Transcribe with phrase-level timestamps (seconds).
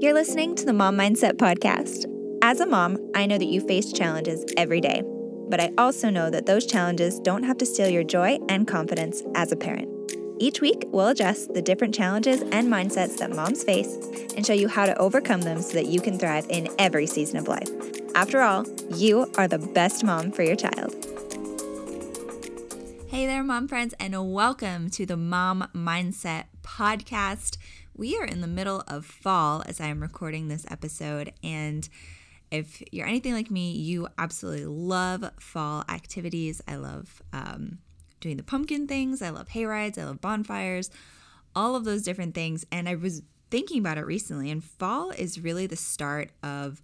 [0.00, 2.04] You're listening to the Mom Mindset Podcast.
[2.40, 5.02] As a mom, I know that you face challenges every day,
[5.50, 9.24] but I also know that those challenges don't have to steal your joy and confidence
[9.34, 9.88] as a parent.
[10.38, 13.96] Each week, we'll address the different challenges and mindsets that moms face
[14.36, 17.36] and show you how to overcome them so that you can thrive in every season
[17.36, 17.68] of life.
[18.14, 20.94] After all, you are the best mom for your child.
[23.08, 27.56] Hey there, mom friends, and welcome to the Mom Mindset Podcast.
[27.98, 31.88] We are in the middle of fall as I am recording this episode, and
[32.48, 36.62] if you're anything like me, you absolutely love fall activities.
[36.68, 37.78] I love um,
[38.20, 40.92] doing the pumpkin things, I love hay rides, I love bonfires,
[41.56, 42.64] all of those different things.
[42.70, 46.80] And I was thinking about it recently, and fall is really the start of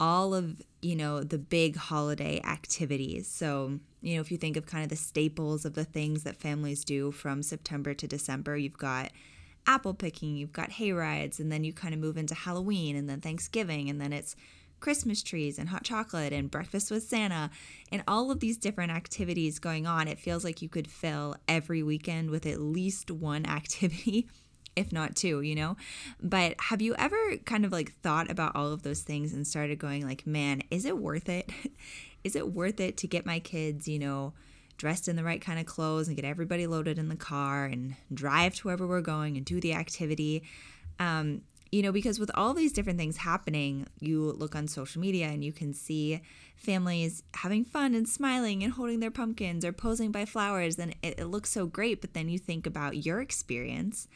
[0.00, 4.64] all of you know the big holiday activities so you know if you think of
[4.64, 8.78] kind of the staples of the things that families do from september to december you've
[8.78, 9.10] got
[9.66, 13.08] apple picking, you've got hay rides, and then you kind of move into Halloween and
[13.08, 14.36] then Thanksgiving, and then it's
[14.80, 17.50] Christmas trees and hot chocolate and breakfast with Santa
[17.92, 20.08] and all of these different activities going on.
[20.08, 24.26] It feels like you could fill every weekend with at least one activity,
[24.74, 25.76] if not two, you know?
[26.20, 29.78] But have you ever kind of like thought about all of those things and started
[29.78, 31.50] going like, man, is it worth it?
[32.24, 34.32] is it worth it to get my kids, you know,
[34.80, 37.94] dressed in the right kind of clothes and get everybody loaded in the car and
[38.12, 40.42] drive to wherever we're going and do the activity.
[40.98, 45.26] Um, you know, because with all these different things happening, you look on social media
[45.26, 46.22] and you can see
[46.56, 51.20] families having fun and smiling and holding their pumpkins or posing by flowers, and it,
[51.20, 52.00] it looks so great.
[52.00, 54.08] But then you think about your experience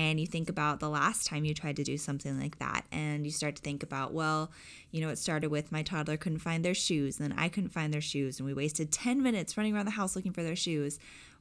[0.00, 3.26] and you think about the last time you tried to do something like that and
[3.26, 4.50] you start to think about well
[4.90, 7.70] you know it started with my toddler couldn't find their shoes and then i couldn't
[7.70, 10.56] find their shoes and we wasted 10 minutes running around the house looking for their
[10.56, 10.98] shoes.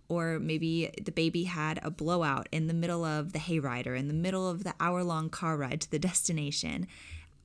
[0.08, 4.08] Or maybe the baby had a blowout in the middle of the hayride or in
[4.08, 6.88] the middle of the hour long car ride to the destination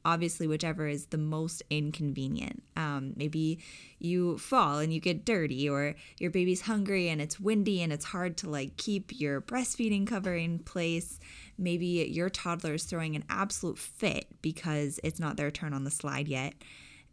[0.05, 2.62] obviously whichever is the most inconvenient.
[2.77, 3.58] Um, maybe
[3.98, 8.05] you fall and you get dirty, or your baby's hungry and it's windy and it's
[8.06, 11.18] hard to like keep your breastfeeding cover in place.
[11.56, 15.90] Maybe your toddler is throwing an absolute fit because it's not their turn on the
[15.90, 16.55] slide yet.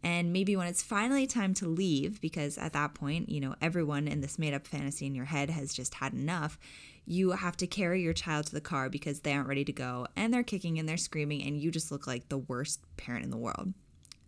[0.04, 4.08] And maybe when it's finally time to leave, because at that point, you know, everyone
[4.08, 6.58] in this made up fantasy in your head has just had enough,
[7.06, 10.06] you have to carry your child to the car because they aren't ready to go
[10.16, 13.30] and they're kicking and they're screaming and you just look like the worst parent in
[13.30, 13.72] the world.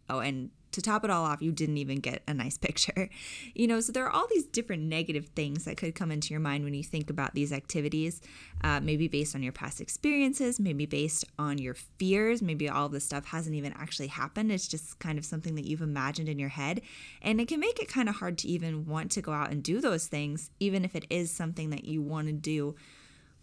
[0.09, 3.09] Oh, and to top it all off, you didn't even get a nice picture.
[3.55, 6.41] You know, so there are all these different negative things that could come into your
[6.41, 8.21] mind when you think about these activities,
[8.63, 12.43] uh, maybe based on your past experiences, maybe based on your fears.
[12.43, 14.53] Maybe all this stuff hasn't even actually happened.
[14.53, 16.81] It's just kind of something that you've imagined in your head.
[17.23, 19.63] And it can make it kind of hard to even want to go out and
[19.63, 22.75] do those things, even if it is something that you want to do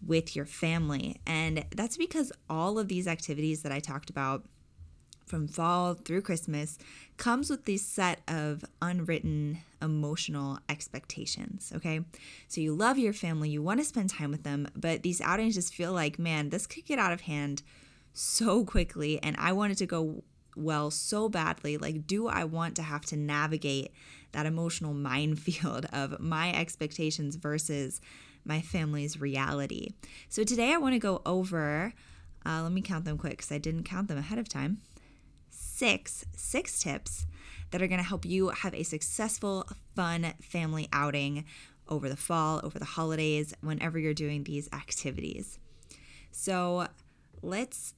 [0.05, 1.21] with your family.
[1.25, 4.43] And that's because all of these activities that I talked about
[5.31, 6.77] from fall through Christmas
[7.15, 11.71] comes with this set of unwritten emotional expectations.
[11.73, 12.01] Okay.
[12.49, 15.55] So you love your family, you want to spend time with them, but these outings
[15.55, 17.63] just feel like, man, this could get out of hand
[18.11, 19.23] so quickly.
[19.23, 20.21] And I want it to go
[20.57, 21.77] well so badly.
[21.77, 23.93] Like, do I want to have to navigate
[24.33, 28.01] that emotional minefield of my expectations versus
[28.43, 29.91] my family's reality?
[30.27, 31.93] So today I want to go over.
[32.45, 34.81] Uh, let me count them quick because I didn't count them ahead of time
[35.81, 37.25] six, six tips
[37.71, 41.43] that are going to help you have a successful, fun family outing
[41.89, 45.57] over the fall, over the holidays, whenever you're doing these activities.
[46.29, 46.85] So
[47.41, 47.95] let's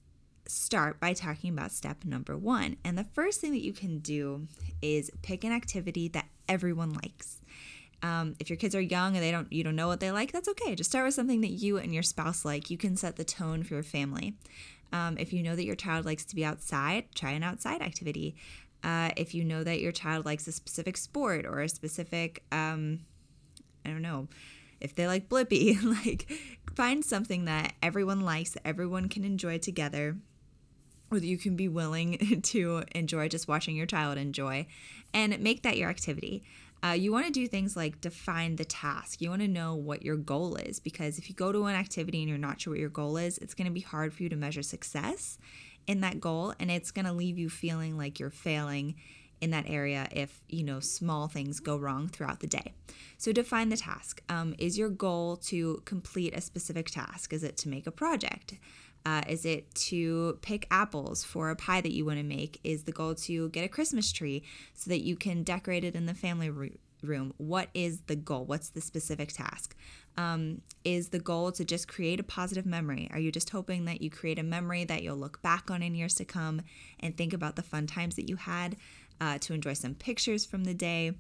[0.48, 2.78] start by talking about step number one.
[2.86, 4.48] And the first thing that you can do
[4.82, 7.42] is pick an activity that everyone likes.
[8.02, 10.32] Um, if your kids are young and they don't, you don't know what they like,
[10.32, 10.74] that's okay.
[10.76, 12.70] Just start with something that you and your spouse like.
[12.70, 14.36] You can set the tone for your family.
[14.94, 18.36] Um, if you know that your child likes to be outside, try an outside activity.
[18.84, 23.00] Uh, if you know that your child likes a specific sport or a specific, um,
[23.84, 24.28] I don't know,
[24.80, 26.32] if they like Blippi, like
[26.76, 30.17] find something that everyone likes, that everyone can enjoy together,
[31.09, 34.67] or that you can be willing to enjoy just watching your child enjoy,
[35.12, 36.44] and make that your activity.
[36.84, 39.22] Uh, you want to do things like define the task.
[39.22, 42.20] You want to know what your goal is because if you go to an activity
[42.20, 44.30] and you're not sure what your goal is, it's going to be hard for you
[44.30, 45.38] to measure success
[45.88, 48.96] in that goal and it's going to leave you feeling like you're failing
[49.40, 52.74] in that area if you know small things go wrong throughout the day.
[53.18, 54.22] So define the task.
[54.29, 57.34] Um, is your goal to complete a specific task?
[57.34, 58.56] Is it to make a project
[59.05, 62.59] uh, is it to pick apples for a pie that you want to make?
[62.64, 66.05] Is the goal to get a Christmas tree so that you can decorate it in
[66.05, 67.34] the family room?
[67.38, 68.46] What is the goal?
[68.46, 69.76] What's the specific task?
[70.16, 73.09] Um, is the goal to just create a positive memory?
[73.11, 75.96] Are you just hoping that you create a memory that you'll look back on in
[75.96, 76.61] years to come
[77.00, 78.78] and think about the fun times that you had,
[79.20, 81.14] uh, to enjoy some pictures from the day?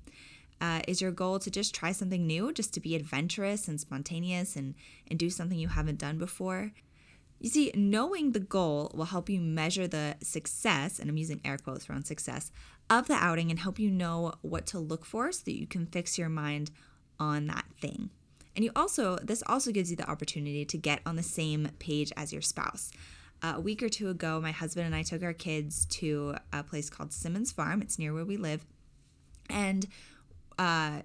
[0.61, 4.55] Uh, is your goal to just try something new, just to be adventurous and spontaneous
[4.55, 4.75] and,
[5.09, 6.71] and do something you haven't done before?
[7.43, 11.57] You see, knowing the goal will help you measure the success, and I'm using air
[11.57, 12.53] quotes around success,
[12.89, 15.85] of the outing and help you know what to look for so that you can
[15.85, 16.71] fix your mind
[17.19, 18.11] on that thing.
[18.55, 22.13] And you also, this also gives you the opportunity to get on the same page
[22.15, 22.91] as your spouse.
[23.41, 26.63] Uh, a week or two ago, my husband and I took our kids to a
[26.63, 27.81] place called Simmons Farm.
[27.81, 28.65] It's near where we live.
[29.49, 29.85] And
[30.57, 31.01] uh,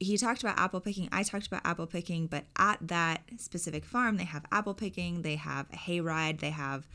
[0.00, 1.08] he talked about apple picking.
[1.12, 5.36] I talked about apple picking, but at that specific farm, they have apple picking, they
[5.36, 6.86] have a hayride, they have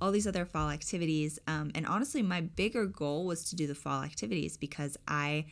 [0.00, 1.38] all these other fall activities.
[1.48, 5.46] Um, and honestly, my bigger goal was to do the fall activities because I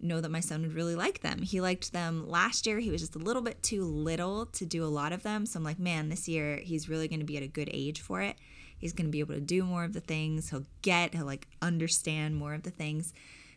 [0.00, 1.42] know that my son would really like them.
[1.42, 2.78] He liked them last year.
[2.78, 5.46] He was just a little bit too little to do a lot of them.
[5.46, 8.00] So I'm like, man, this year he's really going to be at a good age
[8.00, 8.36] for it.
[8.78, 10.50] He's going to be able to do more of the things.
[10.50, 13.12] He'll get, he'll like understand more of the things.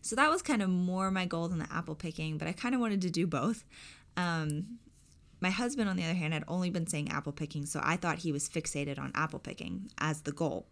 [0.08, 2.74] So that was kind of more my goal than the apple picking, but I kind
[2.74, 3.66] of wanted to do both.
[4.16, 4.80] Um,
[5.42, 8.20] my husband, on the other hand, had only been saying apple picking, so I thought
[8.20, 10.66] he was fixated on apple picking as the goal.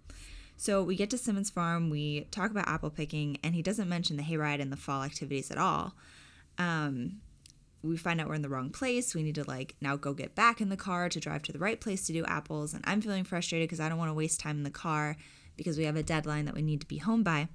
[0.55, 4.15] So we get to Simmons Farm, we talk about apple picking, and he doesn't mention
[4.15, 5.95] the hayride and the fall activities at all.
[6.57, 7.19] Um,
[7.83, 9.13] we find out we're in the wrong place.
[9.13, 11.59] We need to like now go get back in the car to drive to the
[11.59, 12.73] right place to do apples.
[12.73, 15.17] And I'm feeling frustrated because I don't want to waste time in the car
[15.57, 17.49] because we have a deadline that we need to be home by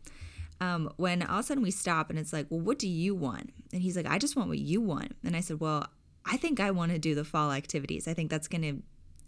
[0.60, 3.14] um, when all of a sudden we stop and it's like, well, what do you
[3.14, 3.50] want?
[3.72, 5.16] And he's like, I just want what you want.
[5.24, 5.86] And I said, well,
[6.26, 8.06] I think I want to do the fall activities.
[8.06, 8.82] I think that's going to,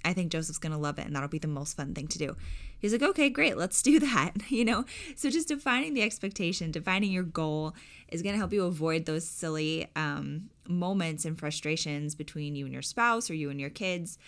[0.05, 2.19] I think Joseph's going to love it and that'll be the most fun thing to
[2.19, 2.37] do.
[2.79, 4.33] He's like, okay, great, let's do that.
[4.51, 4.85] You know,
[5.17, 7.75] so just defining the expectation, defining your goal
[8.09, 12.73] is going to help you avoid those silly um, moments and frustrations between you and
[12.73, 14.19] your spouse or you and your kids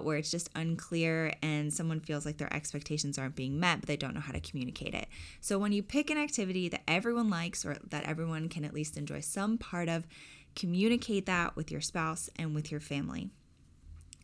[0.00, 3.96] where it's just unclear and someone feels like their expectations aren't being met, but they
[3.96, 5.08] don't know how to communicate it.
[5.40, 8.96] So when you pick an activity that everyone likes or that everyone can at least
[8.96, 10.06] enjoy some part of,
[10.54, 13.30] communicate that with your spouse and with your family.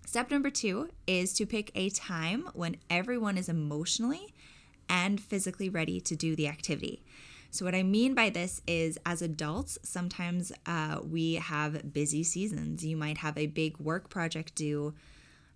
[0.06, 4.34] Step number two is to pick a time when everyone is emotionally
[4.88, 7.02] and physically ready to do the activity.
[7.50, 12.84] So, what I mean by this is, as adults, sometimes uh, we have busy seasons.
[12.84, 14.94] You might have a big work project due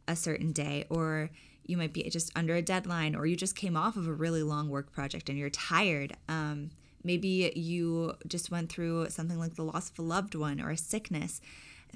[0.09, 1.31] a certain day, or
[1.65, 4.43] you might be just under a deadline, or you just came off of a really
[4.43, 6.17] long work project and you're tired.
[6.29, 6.71] Um,
[7.05, 10.77] maybe you just went through something like the loss of a loved one or a
[10.77, 11.41] sickness.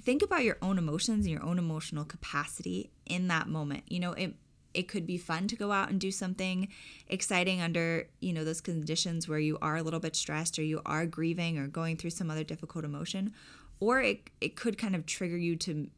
[0.00, 3.84] Think about your own emotions and your own emotional capacity in that moment.
[3.88, 4.34] You know, it
[4.74, 6.68] it could be fun to go out and do something
[7.08, 10.82] exciting under you know those conditions where you are a little bit stressed or you
[10.84, 13.32] are grieving or going through some other difficult emotion
[13.80, 15.88] or it, it could kind of trigger you to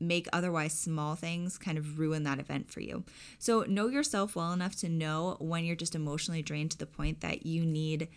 [0.00, 3.04] make otherwise small things kind of ruin that event for you.
[3.38, 7.20] So, know yourself well enough to know when you're just emotionally drained to the point
[7.20, 8.08] that you need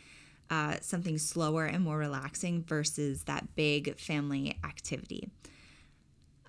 [0.49, 5.29] uh, something slower and more relaxing versus that big family activity.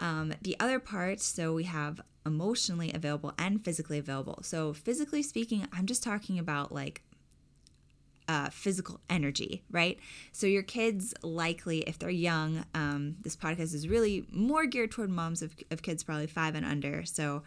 [0.00, 4.38] Um, the other part, so we have emotionally available and physically available.
[4.42, 7.02] So, physically speaking, I'm just talking about like
[8.28, 9.98] uh, physical energy, right?
[10.32, 15.10] So your kids likely, if they're young, um, this podcast is really more geared toward
[15.10, 17.04] moms of, of kids probably five and under.
[17.04, 17.42] So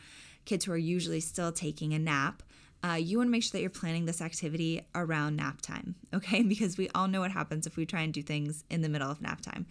[0.45, 2.44] kids who are usually still taking a nap.
[2.83, 6.44] Uh, you want to make sure that you're planning this activity around nap time, okay?
[6.44, 9.09] Because we all know what happens if we try and do things in the middle
[9.09, 9.66] of nap time.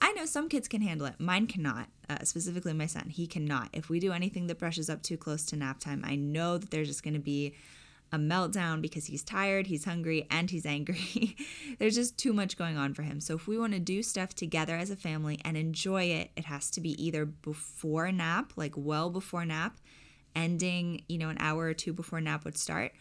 [0.00, 1.14] I know some kids can handle it.
[1.20, 3.08] Mine cannot, uh, specifically my son.
[3.08, 3.68] He cannot.
[3.72, 6.70] If we do anything that brushes up too close to nap time, I know that
[6.70, 7.54] there's just going to be
[8.12, 11.34] a meltdown because he's tired, he's hungry, and he's angry.
[11.78, 13.20] There's just too much going on for him.
[13.20, 16.44] So, if we want to do stuff together as a family and enjoy it, it
[16.44, 19.78] has to be either before nap, like well before nap,
[20.36, 22.92] ending, you know, an hour or two before nap would start,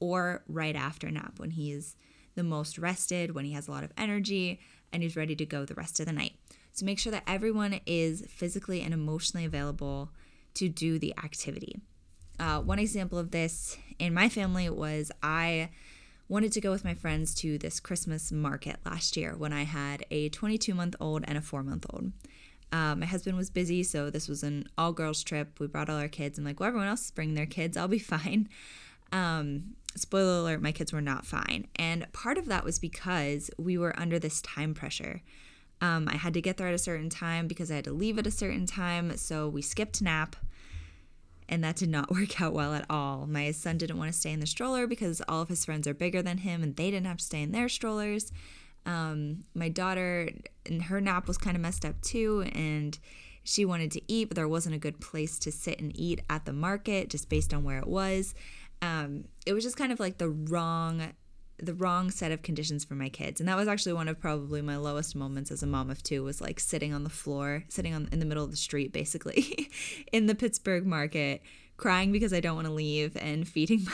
[0.00, 1.96] or right after nap when he's
[2.34, 4.60] the most rested, when he has a lot of energy,
[4.92, 6.32] and he's ready to go the rest of the night.
[6.72, 10.10] So, make sure that everyone is physically and emotionally available
[10.54, 11.82] to do the activity.
[12.38, 15.70] Uh, one example of this in my family was I
[16.28, 20.04] wanted to go with my friends to this Christmas market last year when I had
[20.10, 22.12] a 22 month old and a four month old.
[22.72, 25.60] Uh, my husband was busy, so this was an all girls trip.
[25.60, 26.38] We brought all our kids.
[26.38, 27.76] I'm like, well, everyone else is bringing their kids.
[27.76, 28.48] I'll be fine.
[29.12, 31.68] Um, spoiler alert, my kids were not fine.
[31.76, 35.22] And part of that was because we were under this time pressure.
[35.80, 38.18] Um, I had to get there at a certain time because I had to leave
[38.18, 39.16] at a certain time.
[39.18, 40.34] So we skipped nap
[41.48, 43.26] and that did not work out well at all.
[43.26, 45.94] My son didn't want to stay in the stroller because all of his friends are
[45.94, 48.32] bigger than him and they didn't have to stay in their strollers.
[48.86, 50.30] Um, my daughter
[50.66, 52.98] and her nap was kind of messed up too, and
[53.42, 56.44] she wanted to eat, but there wasn't a good place to sit and eat at
[56.44, 58.34] the market just based on where it was.
[58.82, 61.12] Um, it was just kind of like the wrong
[61.64, 63.40] the wrong set of conditions for my kids.
[63.40, 66.22] And that was actually one of probably my lowest moments as a mom of two
[66.22, 69.70] was like sitting on the floor sitting on in the middle of the street basically
[70.12, 71.42] in the pittsburgh market
[71.76, 73.92] crying because i don't want to leave and feeding my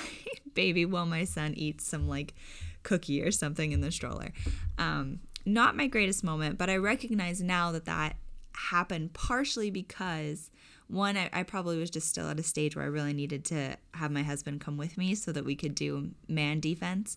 [0.55, 2.35] baby while my son eats some like
[2.83, 4.33] cookie or something in the stroller.
[4.79, 8.17] Um, not my greatest moment but i recognize now that that
[8.55, 10.51] happened partially because
[10.87, 13.77] one I, I, probably was just still at a stage where i really needed to
[13.95, 17.17] have my husband come with me so that we could do man defense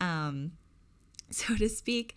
[0.00, 0.52] um,
[1.30, 2.16] so to speak.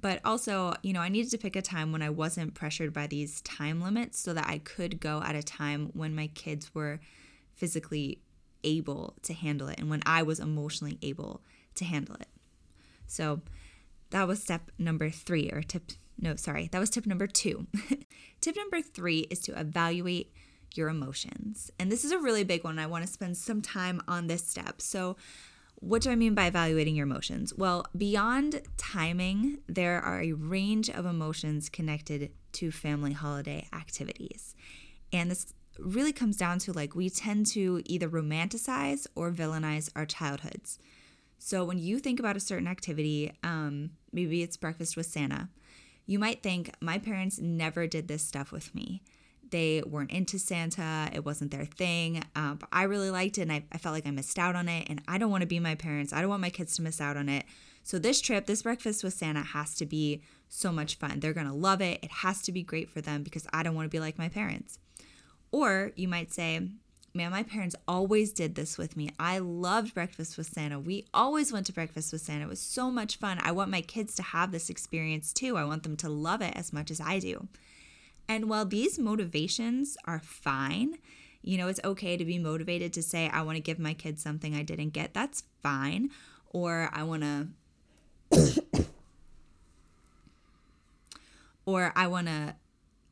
[0.00, 3.06] But also, you know, I needed to pick a time when I wasn't pressured by
[3.06, 7.00] these time limits so that I could go at a time when my kids were
[7.54, 8.18] physically
[8.64, 11.42] able to handle it and when I was emotionally able
[11.74, 12.28] to handle it.
[13.06, 13.40] So
[14.10, 17.66] that was step number three, or tip, no, sorry, that was tip number two.
[18.40, 20.32] tip number three is to evaluate
[20.74, 21.70] your emotions.
[21.78, 22.78] And this is a really big one.
[22.78, 24.80] I want to spend some time on this step.
[24.80, 25.16] So,
[25.82, 27.52] what do I mean by evaluating your emotions?
[27.52, 34.54] Well, beyond timing, there are a range of emotions connected to family holiday activities.
[35.12, 40.06] And this really comes down to like we tend to either romanticize or villainize our
[40.06, 40.78] childhoods.
[41.40, 45.48] So when you think about a certain activity, um, maybe it's breakfast with Santa,
[46.06, 49.02] you might think, my parents never did this stuff with me
[49.52, 51.08] they weren't into Santa.
[51.12, 52.24] It wasn't their thing.
[52.34, 54.68] Um, but I really liked it and I, I felt like I missed out on
[54.68, 54.88] it.
[54.90, 56.12] And I don't want to be my parents.
[56.12, 57.44] I don't want my kids to miss out on it.
[57.84, 61.20] So this trip, this breakfast with Santa has to be so much fun.
[61.20, 62.00] They're going to love it.
[62.02, 64.28] It has to be great for them because I don't want to be like my
[64.28, 64.78] parents.
[65.50, 66.60] Or you might say,
[67.14, 69.10] man, my parents always did this with me.
[69.18, 70.78] I loved breakfast with Santa.
[70.78, 72.44] We always went to breakfast with Santa.
[72.44, 73.38] It was so much fun.
[73.42, 75.56] I want my kids to have this experience too.
[75.56, 77.48] I want them to love it as much as I do.
[78.28, 80.98] And while these motivations are fine,
[81.42, 84.22] you know, it's okay to be motivated to say, I want to give my kids
[84.22, 85.12] something I didn't get.
[85.12, 86.10] That's fine.
[86.50, 87.22] Or I want
[88.30, 88.86] to,
[91.66, 92.54] or I want to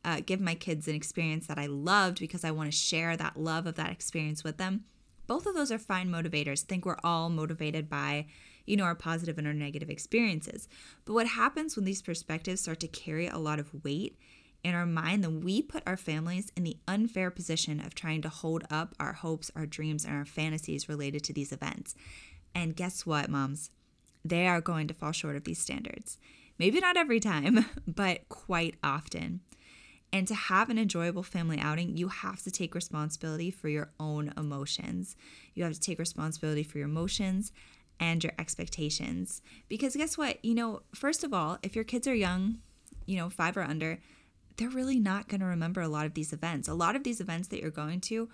[0.05, 3.38] uh, give my kids an experience that I loved because I want to share that
[3.38, 4.85] love of that experience with them.
[5.26, 6.64] Both of those are fine motivators.
[6.64, 8.26] I think we're all motivated by,
[8.67, 10.69] you know, our positive and our negative experiences.
[11.05, 14.17] But what happens when these perspectives start to carry a lot of weight
[14.62, 18.29] in our mind, then we put our families in the unfair position of trying to
[18.29, 21.95] hold up our hopes, our dreams, and our fantasies related to these events.
[22.55, 23.71] And guess what, moms?
[24.25, 26.19] They are going to fall short of these standards.
[26.59, 29.40] Maybe not every time, but quite often.
[30.12, 34.33] And to have an enjoyable family outing, you have to take responsibility for your own
[34.37, 35.17] emotions.
[35.55, 37.52] You have to take responsibility for your emotions
[38.00, 39.40] and your expectations.
[39.69, 40.45] Because guess what?
[40.45, 42.59] You know, first of all, if your kids are young,
[43.07, 44.00] you know, five or under,
[44.61, 46.69] they're really not going to remember a lot of these events.
[46.69, 48.29] A lot of these events that you're going to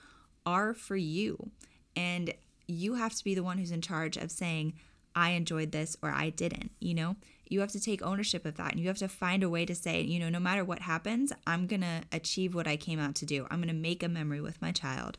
[0.45, 1.50] are for you.
[1.95, 2.35] And
[2.66, 4.75] you have to be the one who's in charge of saying,
[5.14, 7.14] I enjoyed this or I didn't, you know?
[7.49, 9.75] You have to take ownership of that and you have to find a way to
[9.75, 13.14] say, you know, no matter what happens, I'm going to achieve what I came out
[13.16, 13.47] to do.
[13.49, 15.18] I'm going to make a memory with my child.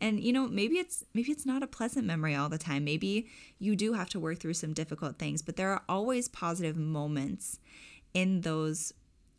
[0.00, 2.84] And you know, maybe it's maybe it's not a pleasant memory all the time.
[2.84, 6.76] Maybe you do have to work through some difficult things, but there are always positive
[6.76, 7.58] moments
[8.14, 8.92] in those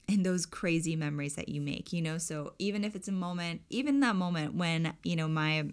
[0.10, 2.18] in those crazy memories that you make, you know?
[2.18, 5.70] So even if it's a moment, even that moment when, you know, my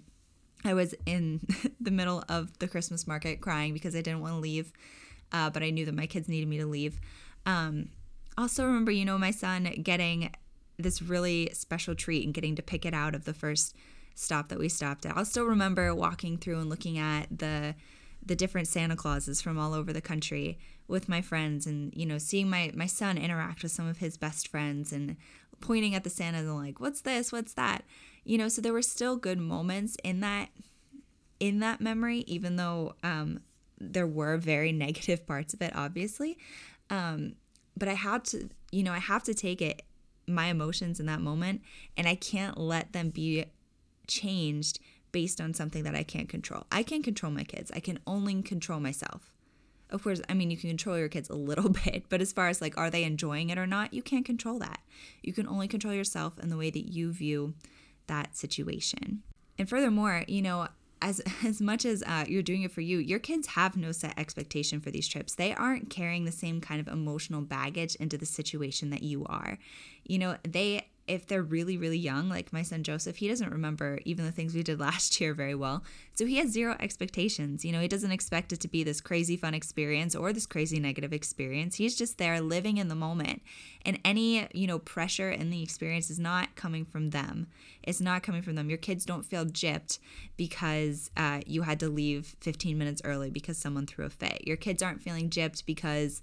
[0.65, 1.41] I was in
[1.81, 4.73] the middle of the Christmas market crying because I didn't want to leave,
[5.33, 7.01] uh, but I knew that my kids needed me to leave.
[7.47, 7.91] Um,
[8.37, 10.33] also, remember, you know, my son getting
[10.79, 13.75] this really special treat and getting to pick it out of the first
[14.15, 15.17] stop that we stopped at.
[15.17, 17.75] I'll still remember walking through and looking at the
[18.25, 22.19] the different Santa Clauses from all over the country with my friends and you know
[22.19, 25.17] seeing my my son interact with some of his best friends and
[25.61, 27.85] pointing at the Santa and like what's this what's that
[28.25, 30.49] you know so there were still good moments in that
[31.41, 33.41] in that memory even though um,
[33.79, 36.39] there were very negative parts of it obviously
[36.91, 37.35] um,
[37.77, 39.83] but I had to you know I have to take it
[40.29, 41.63] my emotions in that moment
[41.97, 43.45] and I can't let them be
[44.07, 44.81] changed
[45.13, 46.65] based on something that I can't control.
[46.71, 47.71] I can't control my kids.
[47.75, 49.36] I can only control myself
[49.91, 52.49] of course, I mean, you can control your kids a little bit, but as far
[52.49, 54.81] as like, are they enjoying it or not, you can't control that.
[55.23, 57.55] You can only control yourself and the way that you view
[58.07, 59.23] that situation.
[59.59, 60.69] And furthermore, you know,
[61.03, 64.19] as as much as uh, you're doing it for you, your kids have no set
[64.19, 65.35] expectation for these trips.
[65.35, 69.59] They aren't carrying the same kind of emotional baggage into the situation that you are.
[70.05, 74.01] You know, they if they're really, really young, like my son Joseph, he doesn't remember
[74.05, 75.85] even the things we did last year very well.
[76.15, 77.65] So he has zero expectations.
[77.65, 80.81] You know, he doesn't expect it to be this crazy fun experience or this crazy
[80.81, 81.77] negative experience.
[81.77, 83.43] He's just there living in the moment.
[83.85, 87.47] And any, you know, pressure in the experience is not coming from them.
[87.83, 88.69] It's not coming from them.
[88.69, 89.99] Your kids don't feel gypped
[90.37, 94.47] because uh, you had to leave 15 minutes early because someone threw a fit.
[94.47, 96.21] Your kids aren't feeling gypped because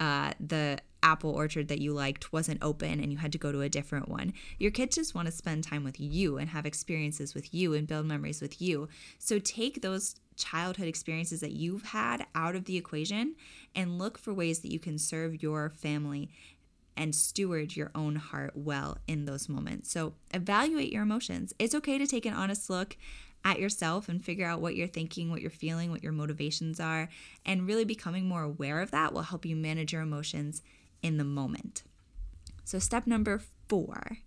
[0.00, 3.62] uh, the apple orchard that you liked wasn't open and you had to go to
[3.62, 4.32] a different one.
[4.58, 7.86] Your kids just want to spend time with you and have experiences with you and
[7.86, 8.88] build memories with you.
[9.18, 13.34] So take those childhood experiences that you've had out of the equation
[13.74, 16.30] and look for ways that you can serve your family
[16.96, 19.90] and steward your own heart well in those moments.
[19.90, 21.54] So evaluate your emotions.
[21.58, 22.96] It's okay to take an honest look
[23.44, 27.08] at yourself and figure out what you're thinking, what you're feeling, what your motivations are,
[27.44, 30.62] and really becoming more aware of that will help you manage your emotions
[31.02, 31.82] in the moment.
[32.64, 34.18] So, step number four.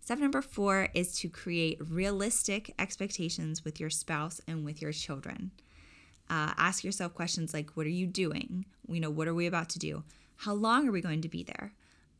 [0.00, 5.50] Step number four is to create realistic expectations with your spouse and with your children.
[6.28, 8.64] Uh, ask yourself questions like What are you doing?
[8.88, 10.04] You know, what are we about to do?
[10.36, 11.72] How long are we going to be there?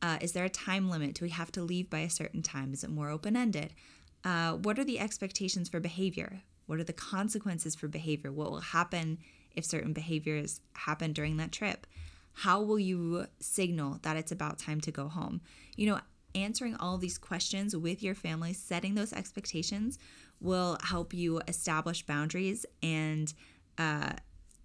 [0.03, 1.15] Uh, is there a time limit?
[1.15, 2.73] Do we have to leave by a certain time?
[2.73, 3.75] Is it more open ended?
[4.25, 6.43] Uh, what are the expectations for behavior?
[6.67, 8.31] What are the consequences for behavior?
[8.31, 9.19] What will happen
[9.55, 11.87] if certain behaviors happen during that trip?
[12.33, 15.41] How will you signal that it's about time to go home?
[15.77, 16.01] You know,
[16.35, 19.99] answering all these questions with your family, setting those expectations
[20.41, 23.33] will help you establish boundaries and,
[23.79, 24.13] uh,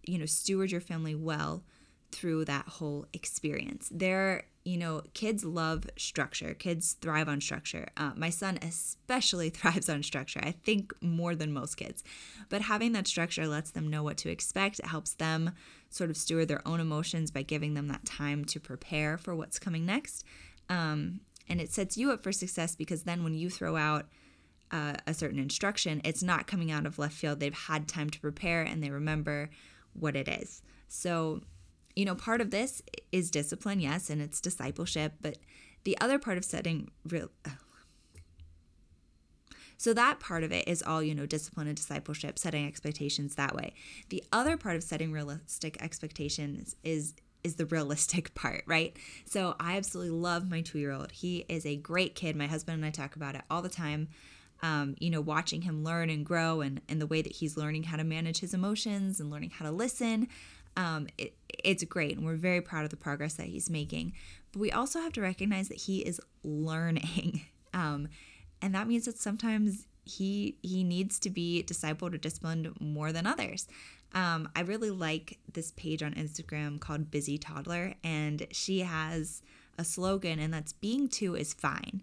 [0.04, 1.64] you know, steward your family well
[2.12, 3.90] through that whole experience.
[3.92, 6.56] There, you know, kids love structure.
[6.56, 7.88] Kids thrive on structure.
[7.96, 10.40] Uh, my son especially thrives on structure.
[10.44, 12.04] I think more than most kids.
[12.50, 14.80] But having that structure lets them know what to expect.
[14.80, 15.52] It helps them
[15.90, 19.60] sort of steward their own emotions by giving them that time to prepare for what's
[19.60, 20.26] coming next.
[20.68, 24.08] Um, and it sets you up for success because then when you throw out
[24.72, 27.40] uh, a certain instruction, it's not coming out of left field.
[27.40, 29.52] They've had time to prepare and they remember
[29.94, 30.64] what it is.
[30.88, 31.42] So
[31.96, 35.38] you know, part of this is discipline, yes, and it's discipleship, but
[35.84, 37.30] the other part of setting real
[39.78, 43.56] so that part of it is all, you know, discipline and discipleship, setting expectations that
[43.56, 43.74] way.
[44.10, 48.98] The other part of setting realistic expectations is is the realistic part, right?
[49.26, 51.12] So I absolutely love my 2-year-old.
[51.12, 52.36] He is a great kid.
[52.36, 54.08] My husband and I talk about it all the time.
[54.64, 57.84] Um, you know, watching him learn and grow and, and the way that he's learning
[57.84, 60.28] how to manage his emotions and learning how to listen
[60.78, 64.14] um, it, it's great and we're very proud of the progress that he's making.
[64.52, 67.42] But we also have to recognize that he is learning
[67.74, 68.08] um,
[68.62, 73.26] and that means that sometimes he he needs to be discipled or disciplined more than
[73.26, 73.68] others.
[74.14, 79.42] Um, i really like this page on instagram called busy toddler and she has
[79.78, 82.02] a slogan and that's being two is fine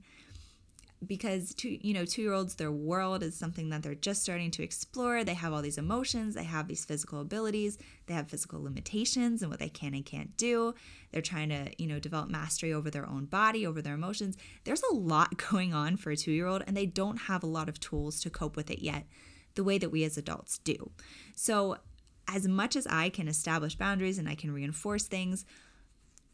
[1.07, 4.51] because two you know two year olds their world is something that they're just starting
[4.53, 5.25] to explore.
[5.25, 6.35] They have all these emotions.
[6.35, 7.79] They have these physical abilities.
[8.07, 10.75] They have physical limitations and what they can and can't do.
[11.11, 14.37] They're trying to you know develop mastery over their own body over their emotions.
[14.65, 17.47] There's a lot going on for a two year old and they don't have a
[17.47, 19.07] lot of tools to cope with it yet
[19.55, 20.91] the way that we as adults do.
[21.35, 21.77] So
[22.29, 25.45] as much as i can establish boundaries and i can reinforce things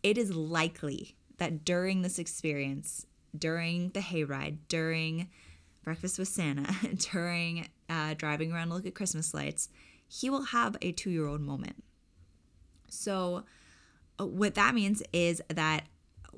[0.03, 5.29] it is likely that during this experience during the hayride, during
[5.83, 6.73] breakfast with Santa,
[7.13, 9.69] during uh, driving around to look at Christmas lights,
[10.07, 11.83] he will have a two year old moment.
[12.89, 13.45] So,
[14.19, 15.85] uh, what that means is that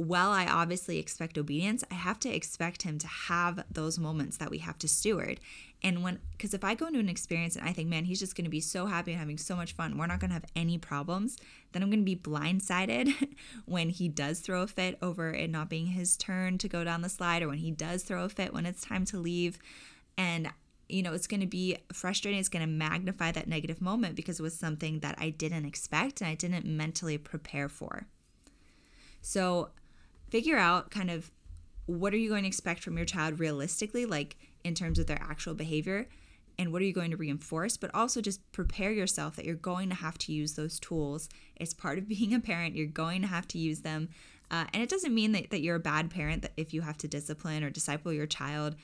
[0.00, 4.50] while I obviously expect obedience, I have to expect him to have those moments that
[4.50, 5.40] we have to steward.
[5.82, 8.34] And when, because if I go into an experience and I think, man, he's just
[8.34, 10.46] going to be so happy and having so much fun, we're not going to have
[10.56, 11.36] any problems,
[11.72, 13.12] then I'm going to be blindsided
[13.66, 17.02] when he does throw a fit over it not being his turn to go down
[17.02, 19.58] the slide or when he does throw a fit when it's time to leave.
[20.16, 20.50] And
[20.88, 22.40] you know, it's going to be frustrating.
[22.40, 26.22] It's going to magnify that negative moment because it was something that I didn't expect
[26.22, 28.06] and I didn't mentally prepare for.
[29.22, 29.68] So,
[30.30, 31.30] figure out kind of
[31.86, 35.20] what are you going to expect from your child realistically, like in terms of their
[35.20, 36.08] actual behavior,
[36.58, 39.88] and what are you going to reinforce, but also just prepare yourself that you're going
[39.88, 41.28] to have to use those tools.
[41.56, 44.08] It's part of being a parent, you're going to have to use them.
[44.50, 46.98] Uh, and it doesn't mean that, that you're a bad parent that if you have
[46.98, 48.74] to discipline or disciple your child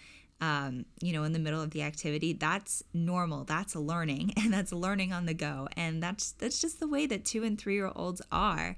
[0.41, 3.45] um, you know, in the middle of the activity, that's normal.
[3.45, 7.25] That's learning, and that's learning on the go, and that's that's just the way that
[7.25, 8.77] two and three year olds are.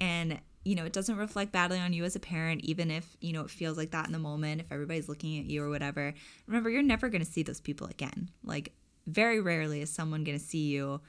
[0.00, 3.32] And you know, it doesn't reflect badly on you as a parent, even if, you
[3.32, 6.14] know, it feels like that in the moment, if everybody's looking at you or whatever.
[6.46, 8.30] Remember, you're never going to see those people again.
[8.44, 8.72] Like,
[9.08, 11.00] very rarely is someone going to see you,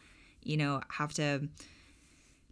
[0.41, 1.47] you know, have to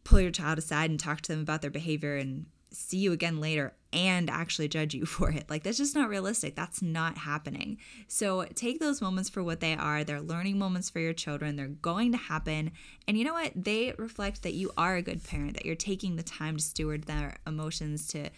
[0.03, 3.39] pull your child aside and talk to them about their behavior and, see you again
[3.39, 5.49] later and actually judge you for it.
[5.49, 6.55] Like, that's just not realistic.
[6.55, 7.77] That's not happening.
[8.07, 10.03] So, take those moments for what they are.
[10.03, 11.55] They're learning moments for your children.
[11.55, 12.71] They're going to happen.
[13.07, 13.51] And you know what?
[13.55, 17.03] They reflect that you are a good parent, that you're taking the time to steward
[17.03, 18.29] their emotions, to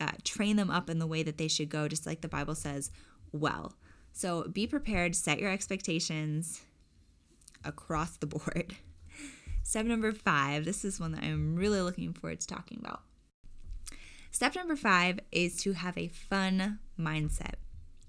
[0.00, 2.54] uh, train them up in the way that they should go, just like the Bible
[2.54, 2.90] says,
[3.32, 3.74] well.
[4.12, 6.62] So, be prepared, set your expectations
[7.64, 8.76] across the board.
[9.62, 13.00] Step number five this is one that I'm really looking forward to talking about
[14.34, 17.54] Step number five is to have a fun mindset.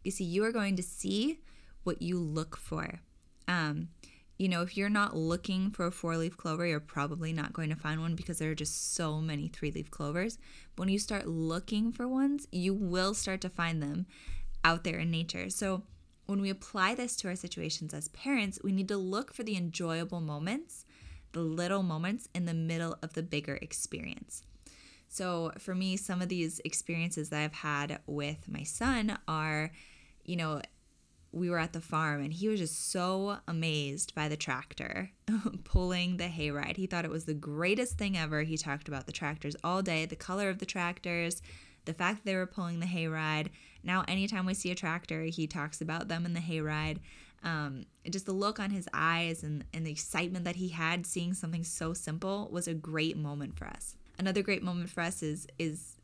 [0.03, 1.41] You see, you are going to see
[1.83, 3.01] what you look for.
[3.47, 3.89] Um,
[4.39, 7.69] you know, if you're not looking for a four leaf clover, you're probably not going
[7.69, 10.39] to find one because there are just so many three leaf clovers.
[10.75, 14.07] But when you start looking for ones, you will start to find them
[14.63, 15.51] out there in nature.
[15.51, 15.83] So,
[16.25, 19.57] when we apply this to our situations as parents, we need to look for the
[19.57, 20.85] enjoyable moments,
[21.33, 24.41] the little moments in the middle of the bigger experience.
[25.15, 29.71] So for me, some of these experiences that I've had with my son are,
[30.25, 30.61] you know,
[31.31, 35.11] we were at the farm and he was just so amazed by the tractor
[35.63, 36.75] pulling the hayride.
[36.75, 38.41] He thought it was the greatest thing ever.
[38.41, 41.41] He talked about the tractors all day, the color of the tractors,
[41.85, 43.51] the fact that they were pulling the hayride.
[43.85, 46.97] Now, anytime we see a tractor, he talks about them in the hayride.
[47.41, 51.33] Um, just the look on his eyes and, and the excitement that he had seeing
[51.33, 53.95] something so simple was a great moment for us.
[54.17, 55.95] Another great moment for us is is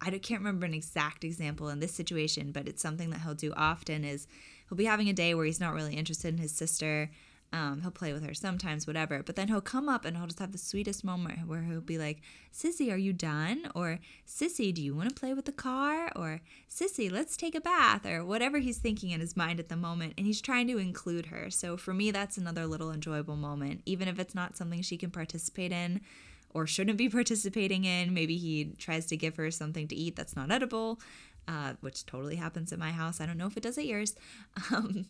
[0.00, 3.52] I can't remember an exact example in this situation, but it's something that he'll do
[3.56, 4.04] often.
[4.04, 4.26] Is
[4.68, 7.10] he'll be having a day where he's not really interested in his sister.
[7.50, 9.22] Um, he'll play with her sometimes, whatever.
[9.22, 11.96] But then he'll come up and he'll just have the sweetest moment where he'll be
[11.96, 12.20] like,
[12.52, 13.70] Sissy, are you done?
[13.74, 16.10] Or Sissy, do you want to play with the car?
[16.14, 19.76] Or Sissy, let's take a bath, or whatever he's thinking in his mind at the
[19.76, 20.12] moment.
[20.18, 21.50] And he's trying to include her.
[21.50, 25.10] So for me, that's another little enjoyable moment, even if it's not something she can
[25.10, 26.02] participate in
[26.50, 28.14] or shouldn't be participating in.
[28.14, 31.00] Maybe he tries to give her something to eat that's not edible,
[31.46, 33.20] uh, which totally happens at my house.
[33.20, 34.14] I don't know if it does at yours.
[34.72, 35.06] Um,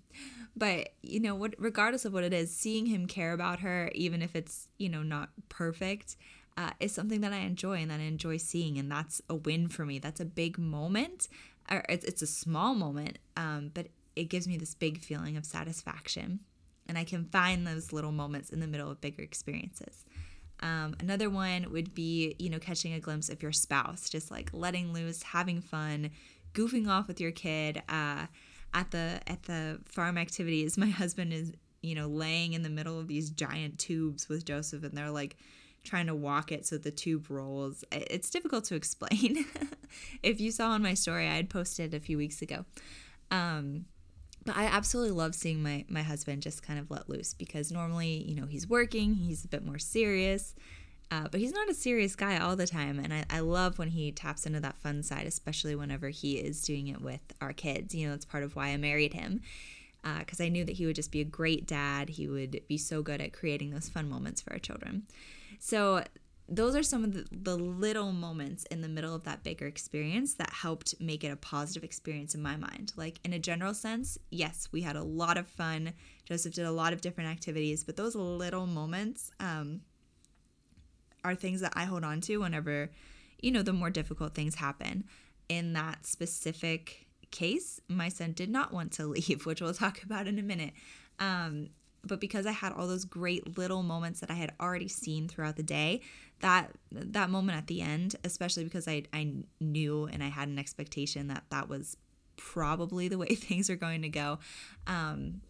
[0.56, 4.22] but, you know, what, regardless of what it is, seeing him care about her, even
[4.22, 6.16] if it's, you know, not perfect,
[6.56, 8.76] uh, is something that I enjoy and that I enjoy seeing.
[8.78, 10.00] And that's a win for me.
[10.00, 11.28] That's a big moment.
[11.70, 15.46] Or it's, it's a small moment, um, but it gives me this big feeling of
[15.46, 16.40] satisfaction.
[16.88, 20.04] And I can find those little moments in the middle of bigger experiences.
[20.60, 24.50] Um, another one would be, you know, catching a glimpse of your spouse, just like
[24.52, 26.10] letting loose, having fun,
[26.52, 27.82] goofing off with your kid.
[27.88, 28.26] Uh,
[28.74, 32.98] at the at the farm activities, my husband is, you know, laying in the middle
[32.98, 35.36] of these giant tubes with Joseph, and they're like
[35.84, 37.84] trying to walk it so the tube rolls.
[37.92, 39.46] It's difficult to explain.
[40.22, 42.64] if you saw on my story, I had posted a few weeks ago.
[43.30, 43.86] Um,
[44.48, 48.24] but I absolutely love seeing my my husband just kind of let loose because normally,
[48.26, 50.54] you know, he's working, he's a bit more serious.
[51.10, 52.98] Uh, but he's not a serious guy all the time.
[52.98, 56.62] And I, I love when he taps into that fun side, especially whenever he is
[56.62, 57.94] doing it with our kids.
[57.94, 59.40] You know, that's part of why I married him
[60.18, 62.10] because uh, I knew that he would just be a great dad.
[62.10, 65.04] He would be so good at creating those fun moments for our children.
[65.58, 66.04] So
[66.48, 70.34] those are some of the, the little moments in the middle of that bigger experience
[70.34, 72.92] that helped make it a positive experience in my mind.
[72.96, 75.92] Like, in a general sense, yes, we had a lot of fun.
[76.24, 79.82] Joseph did a lot of different activities, but those little moments um,
[81.22, 82.90] are things that I hold on to whenever,
[83.42, 85.04] you know, the more difficult things happen.
[85.50, 90.26] In that specific case, my son did not want to leave, which we'll talk about
[90.26, 90.72] in a minute.
[91.18, 91.68] Um,
[92.04, 95.56] but because I had all those great little moments that I had already seen throughout
[95.56, 96.00] the day,
[96.40, 100.58] that that moment at the end, especially because I I knew and I had an
[100.58, 101.96] expectation that that was
[102.36, 104.38] probably the way things are going to go.
[104.86, 105.42] Um,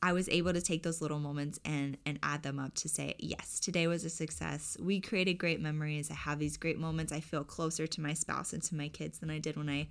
[0.00, 3.14] I was able to take those little moments and and add them up to say,
[3.18, 4.76] yes, today was a success.
[4.80, 6.10] We created great memories.
[6.10, 7.12] I have these great moments.
[7.12, 9.88] I feel closer to my spouse and to my kids than I did when I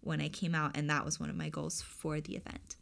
[0.00, 2.76] when I came out, and that was one of my goals for the event.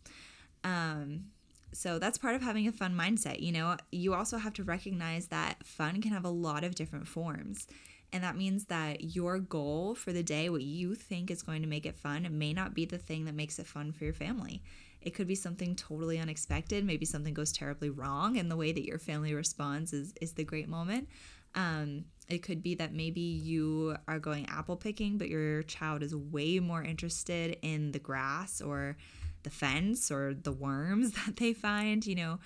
[0.65, 1.27] Um,
[1.73, 3.41] so that's part of having a fun mindset.
[3.41, 7.09] You know, you also have to recognize that fun can have a lot of different
[7.09, 7.67] forms.
[8.13, 11.69] And that means that your goal for the day, what you think is going to
[11.69, 14.63] make it fun, may not be the thing that makes it fun for your family.
[15.01, 16.85] It could be something totally unexpected.
[16.85, 20.45] Maybe something goes terribly wrong, and the way that your family responds is, is the
[20.45, 21.09] great moment.
[21.55, 26.15] Um, it could be that maybe you are going apple picking, but your child is
[26.15, 28.97] way more interested in the grass or
[29.43, 32.39] the fence or the worms that they find, you know,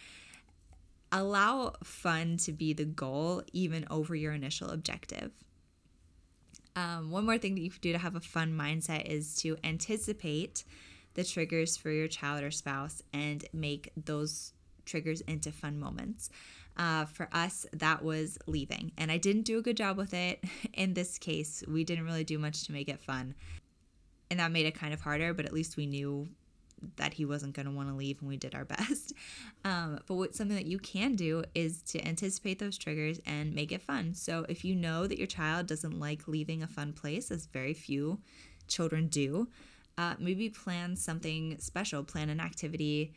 [1.13, 5.33] allow fun to be the goal even over your initial objective.
[6.75, 9.57] Um, one more thing that you can do to have a fun mindset is to
[9.65, 10.65] anticipate
[11.15, 14.53] the triggers for your child or spouse and make those
[14.85, 16.29] triggers into fun moments.
[16.77, 18.93] Uh, for us, that was leaving.
[18.99, 20.45] And I didn't do a good job with it.
[20.75, 23.35] In this case, we didn't really do much to make it fun.
[24.31, 26.29] And that made it kind of harder, but at least we knew
[26.97, 29.13] that he wasn't going to want to leave and we did our best.
[29.65, 33.73] Um, but what something that you can do is to anticipate those triggers and make
[33.73, 34.15] it fun.
[34.15, 37.75] So if you know that your child doesn't like leaving a fun place, as very
[37.75, 38.19] few
[38.69, 39.49] children do,
[39.99, 43.15] uh, maybe plan something special, plan an activity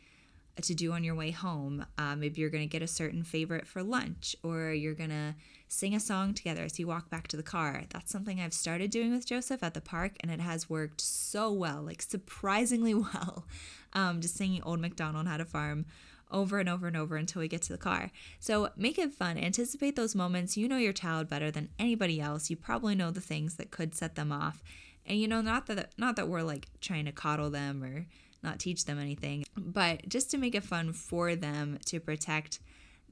[0.62, 1.86] to do on your way home.
[1.98, 5.34] Uh, maybe you're going to get a certain favorite for lunch, or you're going to
[5.68, 7.84] sing a song together as you walk back to the car.
[7.90, 11.52] That's something I've started doing with Joseph at the park, and it has worked so
[11.52, 13.46] well, like surprisingly well.
[13.92, 15.86] Um, just singing Old MacDonald Had a Farm
[16.30, 18.10] over and over and over until we get to the car.
[18.38, 19.36] So make it fun.
[19.36, 20.56] Anticipate those moments.
[20.56, 22.50] You know your child better than anybody else.
[22.50, 24.62] You probably know the things that could set them off.
[25.06, 28.06] And you know, not that not that we're like trying to coddle them or
[28.42, 32.60] not teach them anything, but just to make it fun for them to protect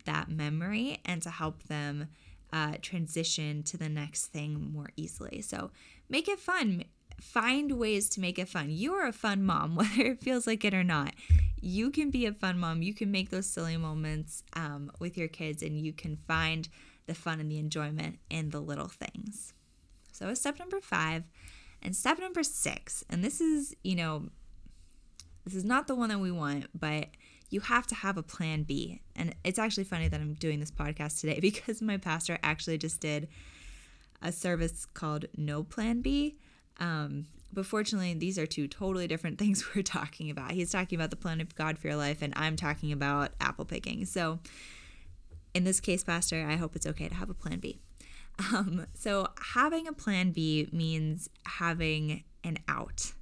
[0.04, 2.08] that memory and to help them
[2.52, 5.42] uh, transition to the next thing more easily.
[5.42, 5.70] So
[6.08, 6.84] make it fun.
[7.20, 8.70] Find ways to make it fun.
[8.70, 11.14] You are a fun mom, whether it feels like it or not.
[11.60, 12.82] You can be a fun mom.
[12.82, 16.68] You can make those silly moments um, with your kids, and you can find
[17.06, 19.52] the fun and the enjoyment in the little things.
[20.12, 21.24] So, step number five.
[21.82, 24.30] And step number six, and this is, you know,
[25.48, 27.06] this is not the one that we want, but
[27.48, 29.00] you have to have a plan B.
[29.16, 33.00] And it's actually funny that I'm doing this podcast today because my pastor actually just
[33.00, 33.28] did
[34.20, 36.36] a service called No Plan B.
[36.80, 40.50] Um, but fortunately, these are two totally different things we're talking about.
[40.50, 43.64] He's talking about the plan of God for your life, and I'm talking about apple
[43.64, 44.04] picking.
[44.04, 44.40] So,
[45.54, 47.80] in this case, Pastor, I hope it's okay to have a plan B.
[48.52, 53.12] Um, so, having a plan B means having an out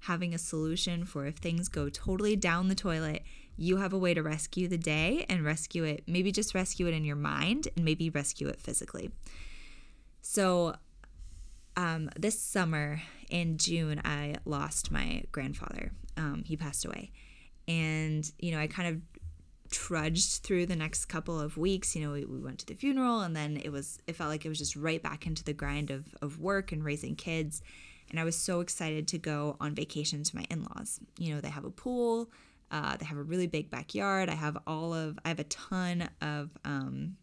[0.00, 3.22] having a solution for if things go totally down the toilet,
[3.56, 6.94] you have a way to rescue the day and rescue it, maybe just rescue it
[6.94, 9.10] in your mind and maybe rescue it physically.
[10.22, 10.76] So,
[11.76, 15.92] um, this summer in June, I lost my grandfather.
[16.16, 17.12] Um, he passed away.
[17.68, 19.00] And, you know, I kind of
[19.70, 21.94] trudged through the next couple of weeks.
[21.94, 24.44] You know, we, we went to the funeral and then it was, it felt like
[24.44, 27.62] it was just right back into the grind of, of work and raising kids
[28.10, 31.00] and I was so excited to go on vacation to my in laws.
[31.18, 32.30] You know, they have a pool,
[32.70, 34.28] uh, they have a really big backyard.
[34.28, 37.16] I have all of, I have a ton of um,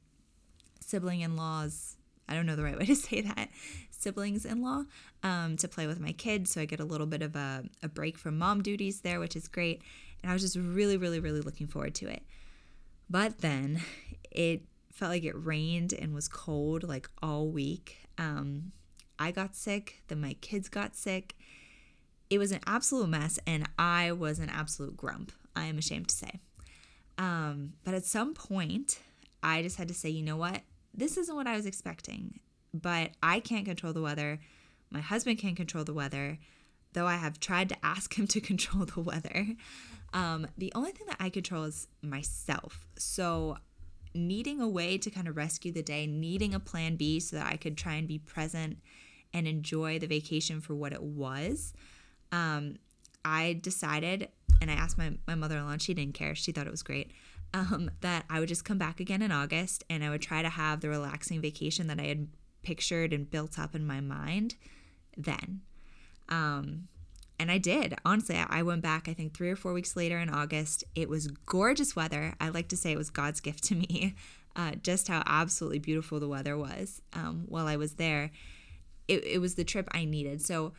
[0.81, 1.97] sibling in laws.
[2.29, 3.49] I don't know the right way to say that.
[3.91, 4.83] Siblings in law
[5.23, 6.51] um, to play with my kids.
[6.51, 9.35] So I get a little bit of a, a break from mom duties there, which
[9.35, 9.81] is great.
[10.21, 12.23] And I was just really, really, really looking forward to it.
[13.09, 13.81] But then
[14.31, 17.97] it felt like it rained and was cold like all week.
[18.17, 18.71] Um,
[19.19, 21.35] I got sick, then my kids got sick.
[22.29, 26.15] It was an absolute mess, and I was an absolute grump, I am ashamed to
[26.15, 26.39] say.
[27.17, 28.99] Um, but at some point,
[29.41, 30.61] I just had to say, you know what?
[30.93, 32.39] This isn't what I was expecting,
[32.73, 34.39] but I can't control the weather.
[34.89, 36.37] My husband can't control the weather,
[36.93, 39.47] though I have tried to ask him to control the weather.
[40.13, 42.87] Um, the only thing that I control is myself.
[42.97, 43.57] So,
[44.13, 47.45] needing a way to kind of rescue the day, needing a plan B so that
[47.45, 48.77] I could try and be present
[49.37, 51.73] and enjoy the vacation for what it was,
[52.31, 52.77] um,
[53.23, 56.33] I decided, and I asked my, my mother in law, she didn't care.
[56.33, 57.11] She thought it was great.
[57.53, 60.49] Um, that I would just come back again in August and I would try to
[60.49, 62.27] have the relaxing vacation that I had
[62.61, 64.55] pictured and built up in my mind
[65.15, 65.61] then.
[66.27, 66.87] Um,
[67.39, 67.95] and I did.
[68.03, 70.83] Honestly, I went back, I think, three or four weeks later in August.
[70.95, 72.33] It was gorgeous weather.
[72.41, 74.15] I like to say it was God's gift to me,
[74.55, 78.31] uh, just how absolutely beautiful the weather was um, while I was there
[79.07, 80.41] it, it was the trip I needed.
[80.41, 80.73] So,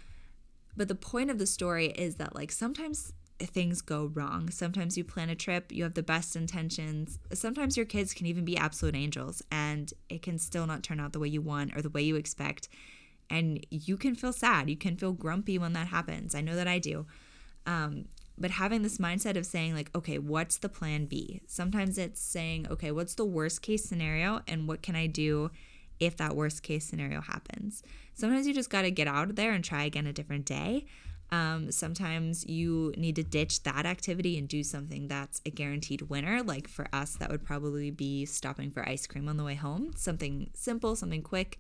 [0.76, 4.50] but the point of the story is that like sometimes things go wrong.
[4.50, 7.18] Sometimes you plan a trip, you have the best intentions.
[7.32, 11.12] Sometimes your kids can even be absolute angels and it can still not turn out
[11.12, 12.68] the way you want or the way you expect.
[13.30, 14.70] And you can feel sad.
[14.70, 16.34] You can feel grumpy when that happens.
[16.34, 17.06] I know that I do.
[17.66, 18.06] Um,
[18.38, 21.42] but having this mindset of saying, like, okay, what's the plan B?
[21.46, 25.50] Sometimes it's saying, okay, what's the worst case scenario and what can I do
[26.00, 27.82] if that worst case scenario happens.
[28.14, 30.86] Sometimes you just got to get out of there and try again a different day.
[31.30, 36.42] Um, sometimes you need to ditch that activity and do something that's a guaranteed winner.
[36.42, 39.92] Like for us, that would probably be stopping for ice cream on the way home.
[39.94, 41.58] Something simple, something quick,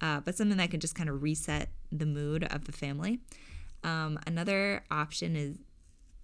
[0.00, 3.20] uh, but something that can just kind of reset the mood of the family.
[3.84, 5.56] Um, another option is,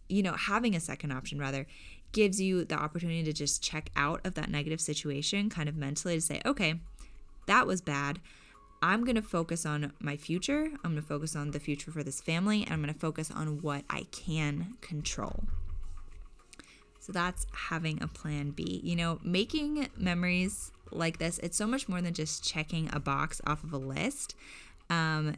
[0.08, 1.66] you know, having a second option rather
[2.12, 6.16] gives you the opportunity to just check out of that negative situation kind of mentally
[6.16, 6.80] to say, okay,
[7.46, 8.20] that was bad.
[8.82, 10.70] I'm going to focus on my future.
[10.82, 12.64] I'm going to focus on the future for this family.
[12.64, 15.44] And I'm going to focus on what I can control.
[16.98, 18.80] So that's having a plan B.
[18.82, 23.40] You know, making memories like this, it's so much more than just checking a box
[23.46, 24.34] off of a list.
[24.90, 25.36] Um,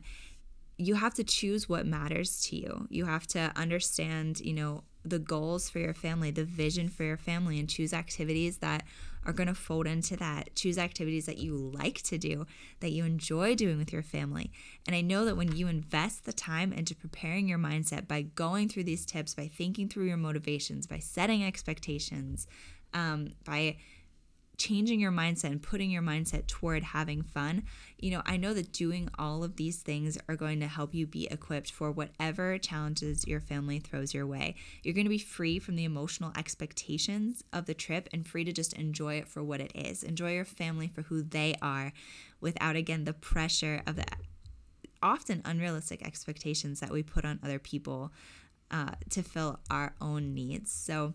[0.76, 2.86] you have to choose what matters to you.
[2.90, 7.16] You have to understand, you know, the goals for your family, the vision for your
[7.16, 8.82] family, and choose activities that
[9.26, 10.54] are going to fold into that.
[10.54, 12.46] Choose activities that you like to do,
[12.80, 14.50] that you enjoy doing with your family.
[14.86, 18.68] And I know that when you invest the time into preparing your mindset by going
[18.68, 22.46] through these tips, by thinking through your motivations, by setting expectations,
[22.92, 23.76] um, by
[24.56, 27.64] changing your mindset and putting your mindset toward having fun,
[27.98, 31.06] you know, I know that doing all of these things are going to help you
[31.06, 34.54] be equipped for whatever challenges your family throws your way.
[34.82, 38.52] You're going to be free from the emotional expectations of the trip and free to
[38.52, 40.02] just enjoy it for what it is.
[40.02, 41.92] Enjoy your family for who they are
[42.40, 44.06] without, again, the pressure of the
[45.02, 48.12] often unrealistic expectations that we put on other people
[48.70, 50.72] uh, to fill our own needs.
[50.72, 51.14] So,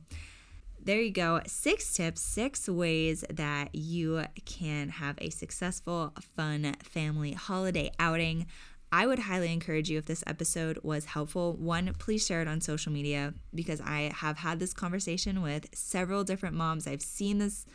[0.83, 1.41] there you go.
[1.45, 8.47] Six tips, six ways that you can have a successful, fun family holiday outing.
[8.91, 11.53] I would highly encourage you if this episode was helpful.
[11.53, 16.23] One, please share it on social media because I have had this conversation with several
[16.23, 16.87] different moms.
[16.87, 17.65] I've seen this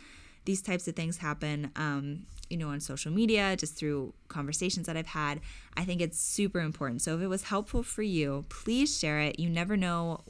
[0.43, 4.95] these types of things happen um, you know on social media just through conversations that
[4.95, 5.41] i've had
[5.75, 9.39] i think it's super important so if it was helpful for you please share it
[9.39, 10.21] you never know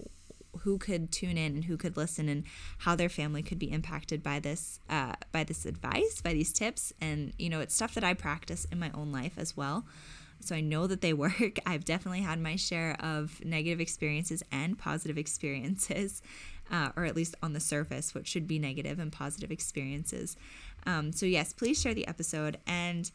[0.64, 2.44] who could tune in and who could listen and
[2.80, 6.94] how their family could be impacted by this uh, by this advice by these tips.
[7.02, 9.86] And you know it's stuff that i practice in my own life as well.
[10.40, 11.60] So i know that they work.
[11.66, 16.22] I've definitely had my share of negative experiences and positive experiences
[16.72, 20.36] uh, or at least on the surface what should be negative and positive experiences.
[20.86, 23.12] Um, so yes please share the episode and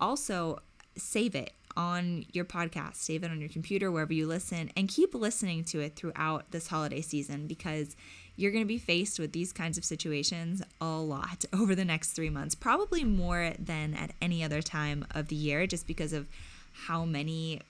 [0.00, 0.60] also
[0.96, 5.14] save it on your podcast, save it on your computer, wherever you listen, and keep
[5.14, 7.96] listening to it throughout this holiday season because
[8.36, 12.12] you're going to be faced with these kinds of situations a lot over the next
[12.12, 16.26] three months, probably more than at any other time of the year, just because of
[16.72, 17.60] how many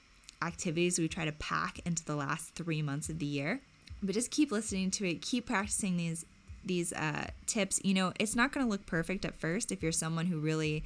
[0.43, 3.61] activities we try to pack into the last three months of the year.
[4.03, 6.27] But just keep listening to it, keep practicing these
[6.65, 7.81] these uh, tips.
[7.85, 10.83] You know, it's not going to look perfect at first if you're someone who really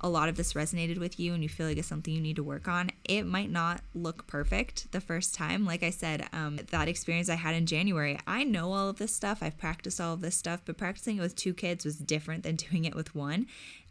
[0.00, 2.36] a lot of this resonated with you and you feel like it's something you need
[2.36, 5.64] to work on, it might not look perfect the first time.
[5.64, 9.14] Like I said, um, that experience I had in January, I know all of this
[9.14, 9.38] stuff.
[9.42, 12.56] I've practiced all of this stuff, but practicing it with two kids was different than
[12.70, 13.46] doing it with one.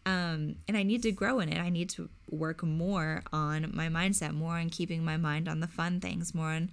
[0.05, 1.59] Um, and I need to grow in it.
[1.59, 5.67] I need to work more on my mindset, more on keeping my mind on the
[5.67, 6.71] fun things, more on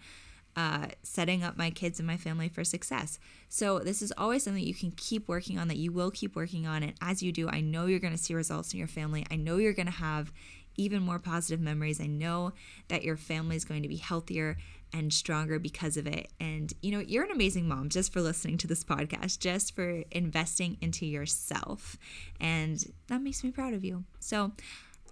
[0.57, 3.19] uh, setting up my kids and my family for success.
[3.49, 6.67] So, this is always something you can keep working on, that you will keep working
[6.67, 6.83] on.
[6.83, 9.27] And as you do, I know you're going to see results in your family.
[9.31, 10.33] I know you're going to have
[10.77, 12.01] even more positive memories.
[12.01, 12.53] I know
[12.89, 14.57] that your family is going to be healthier
[14.93, 16.29] and stronger because of it.
[16.41, 20.05] And, you know, you're an amazing mom just for listening to this podcast, just for
[20.11, 21.97] investing into yourself.
[22.41, 24.05] And that makes me proud of you.
[24.21, 24.53] So,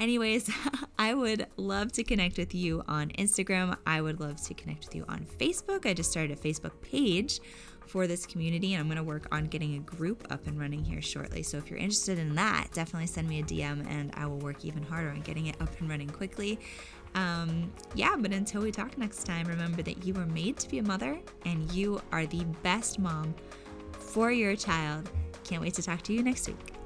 [0.00, 0.50] Anyways,
[0.98, 3.76] I would love to connect with you on Instagram.
[3.86, 5.86] I would love to connect with you on Facebook.
[5.86, 7.40] I just started a Facebook page
[7.86, 10.84] for this community and I'm going to work on getting a group up and running
[10.84, 11.42] here shortly.
[11.42, 14.64] So if you're interested in that, definitely send me a DM and I will work
[14.64, 16.58] even harder on getting it up and running quickly.
[17.14, 20.78] Um, yeah, but until we talk next time, remember that you were made to be
[20.78, 23.34] a mother and you are the best mom
[23.92, 25.10] for your child.
[25.44, 26.83] Can't wait to talk to you next week.